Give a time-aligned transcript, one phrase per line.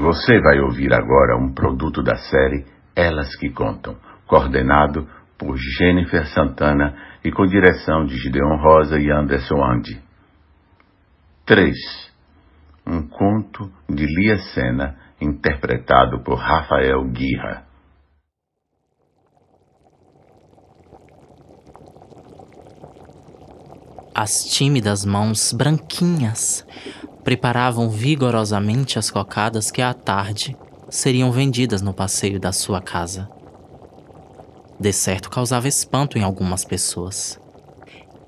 [0.00, 2.64] Você vai ouvir agora um produto da série
[2.96, 9.62] Elas que Contam, coordenado por Jennifer Santana e com direção de Gideon Rosa e Anderson
[9.62, 10.00] Andy.
[11.44, 11.76] 3.
[12.86, 17.64] Um conto de Lia Sena, interpretado por Rafael Guirra.
[24.14, 26.66] As tímidas mãos branquinhas
[27.30, 30.56] preparavam vigorosamente as cocadas que à tarde
[30.88, 33.30] seriam vendidas no passeio da sua casa.
[34.80, 37.38] De certo causava espanto em algumas pessoas.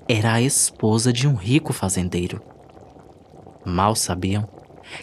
[0.07, 2.41] Era a esposa de um rico fazendeiro.
[3.65, 4.47] Mal sabiam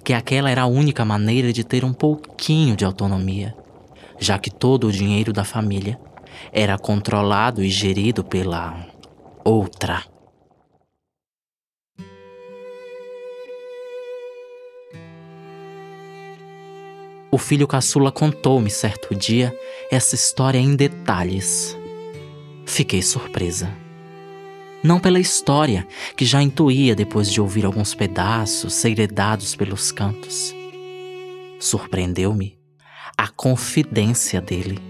[0.02, 3.54] que aquela era a única maneira de ter um pouquinho de autonomia,
[4.18, 6.00] já que todo o dinheiro da família
[6.50, 8.82] era controlado e gerido pela
[9.44, 10.02] outra.
[17.32, 19.56] O filho caçula contou-me certo dia
[19.88, 21.78] essa história em detalhes.
[22.66, 23.72] Fiquei surpresa.
[24.82, 30.52] Não pela história, que já intuía depois de ouvir alguns pedaços segredados pelos cantos.
[31.60, 32.58] Surpreendeu-me
[33.16, 34.80] a confidência dele.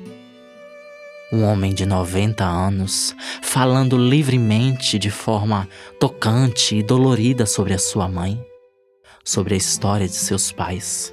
[1.31, 8.09] Um homem de 90 anos, falando livremente de forma tocante e dolorida sobre a sua
[8.09, 8.43] mãe,
[9.23, 11.13] sobre a história de seus pais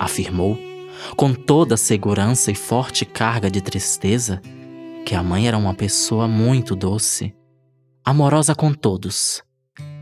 [0.00, 0.58] afirmou,
[1.14, 4.40] com toda segurança e forte carga de tristeza,
[5.04, 7.34] que a mãe era uma pessoa muito doce,
[8.02, 9.42] amorosa com todos,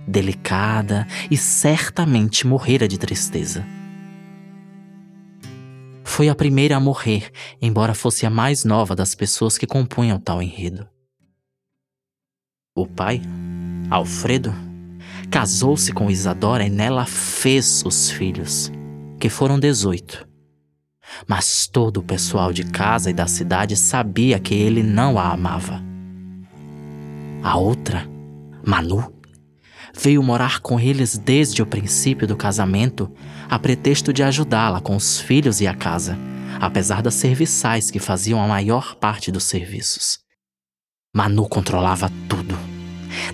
[0.07, 3.67] delicada e certamente morrera de tristeza.
[6.05, 10.41] Foi a primeira a morrer, embora fosse a mais nova das pessoas que compunham tal
[10.41, 10.89] enredo.
[12.75, 13.21] O pai,
[13.91, 14.55] Alfredo,
[15.31, 18.72] casou-se com Isadora e nela fez os filhos
[19.19, 20.27] que foram 18.
[21.27, 25.83] Mas todo o pessoal de casa e da cidade sabia que ele não a amava.
[27.43, 28.07] A outra,
[28.65, 29.12] Manu,
[29.99, 33.11] veio morar com eles desde o princípio do casamento,
[33.49, 36.19] a pretexto de ajudá-la com os filhos e a casa,
[36.61, 40.19] apesar das serviçais que faziam a maior parte dos serviços.
[41.15, 42.47] Manu controlava tudo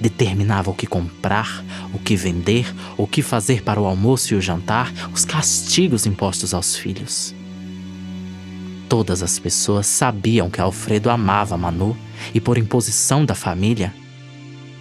[0.04, 4.40] determinava o que comprar, o que vender, o que fazer para o almoço e o
[4.40, 7.34] jantar, os castigos impostos aos filhos.
[8.86, 11.96] Todas as pessoas sabiam que Alfredo amava Manu
[12.34, 13.94] e, por imposição da família,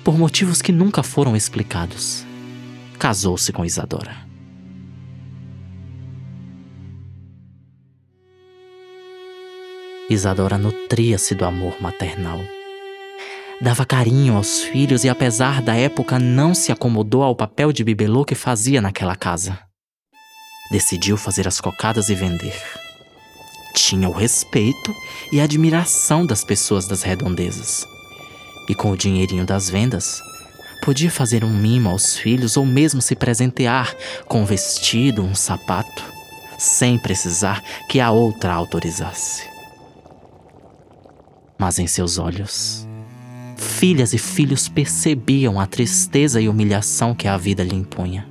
[0.04, 2.26] por motivos que nunca foram explicados,
[3.00, 4.18] casou-se com Isadora.
[10.10, 12.42] Isadora nutria-se do amor maternal
[13.62, 18.26] Dava carinho aos filhos e, apesar da época, não se acomodou ao papel de bibelô
[18.26, 19.58] que fazia naquela casa.
[20.72, 22.60] Decidiu fazer as cocadas e vender.
[23.76, 24.94] Tinha o respeito
[25.32, 27.86] e a admiração das pessoas das redondezas.
[28.68, 30.22] E com o dinheirinho das vendas,
[30.84, 33.96] podia fazer um mimo aos filhos ou mesmo se presentear
[34.28, 36.04] com um vestido, um sapato,
[36.58, 39.48] sem precisar que a outra autorizasse.
[41.58, 42.88] Mas em seus olhos
[43.64, 48.28] filhas e filhos percebiam a tristeza e humilhação que a vida lhe impunha.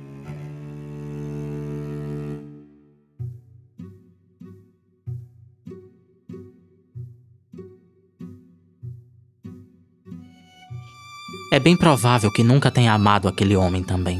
[11.51, 14.19] É bem provável que nunca tenha amado aquele homem também.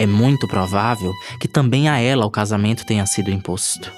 [0.00, 3.92] É muito provável que também a ela o casamento tenha sido imposto.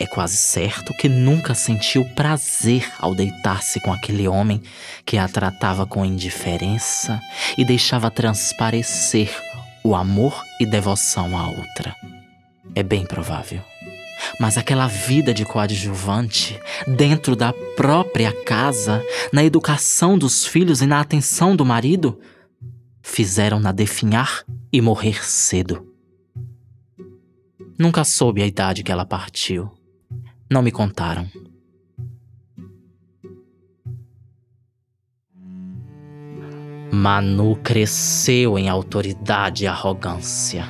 [0.00, 4.62] É quase certo que nunca sentiu prazer ao deitar-se com aquele homem
[5.04, 7.20] que a tratava com indiferença
[7.58, 9.30] e deixava transparecer
[9.84, 11.94] o amor e devoção à outra.
[12.74, 13.60] É bem provável.
[14.40, 20.98] Mas aquela vida de coadjuvante, dentro da própria casa, na educação dos filhos e na
[20.98, 22.18] atenção do marido,
[23.02, 25.86] fizeram-na definhar e morrer cedo.
[27.78, 29.70] Nunca soube a idade que ela partiu
[30.50, 31.28] não me contaram.
[36.92, 40.64] Manu cresceu em autoridade e arrogância.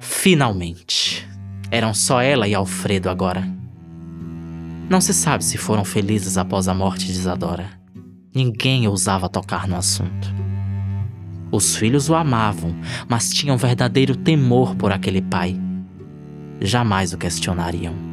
[0.00, 1.28] Finalmente.
[1.70, 3.46] Eram só ela e Alfredo agora.
[4.88, 7.68] Não se sabe se foram felizes após a morte de Isadora.
[8.34, 10.32] Ninguém ousava tocar no assunto.
[11.52, 12.74] Os filhos o amavam,
[13.08, 15.60] mas tinham verdadeiro temor por aquele pai.
[16.60, 18.05] Jamais o questionariam.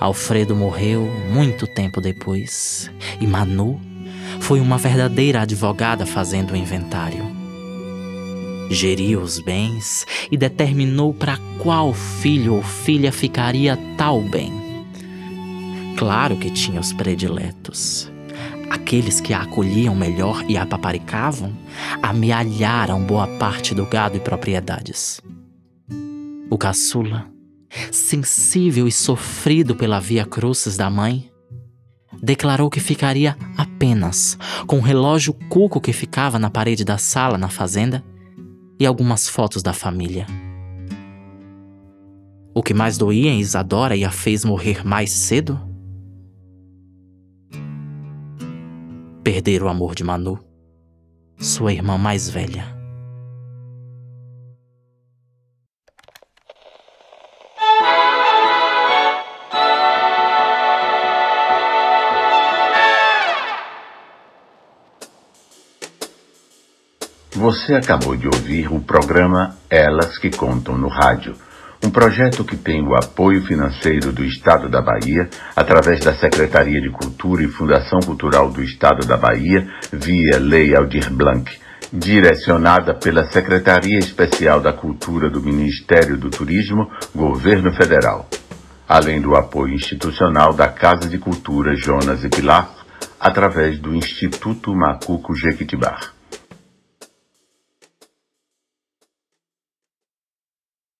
[0.00, 2.90] Alfredo morreu muito tempo depois
[3.20, 3.80] e Manu
[4.40, 7.24] foi uma verdadeira advogada fazendo o inventário.
[8.70, 14.52] Geriu os bens e determinou para qual filho ou filha ficaria tal bem.
[15.96, 18.10] Claro que tinha os prediletos.
[18.70, 21.52] Aqueles que a acolhiam melhor e a paparicavam
[22.02, 25.20] amealharam boa parte do gado e propriedades.
[26.50, 27.26] O caçula,
[27.92, 31.30] sensível e sofrido pela via crucis da mãe,
[32.22, 34.36] declarou que ficaria apenas
[34.66, 38.04] com o relógio cuco que ficava na parede da sala na fazenda
[38.78, 40.26] e algumas fotos da família.
[42.54, 45.60] O que mais doía em Isadora e a fez morrer mais cedo?
[49.22, 50.38] Perder o amor de Manu,
[51.38, 52.77] sua irmã mais velha.
[67.38, 71.34] Você acabou de ouvir o programa Elas que Contam no Rádio,
[71.84, 76.90] um projeto que tem o apoio financeiro do Estado da Bahia, através da Secretaria de
[76.90, 81.48] Cultura e Fundação Cultural do Estado da Bahia, via Lei Aldir Blanc,
[81.92, 88.28] direcionada pela Secretaria Especial da Cultura do Ministério do Turismo, Governo Federal,
[88.88, 92.68] além do apoio institucional da Casa de Cultura Jonas e Pilar,
[93.20, 96.17] através do Instituto Macuco Jequitibar.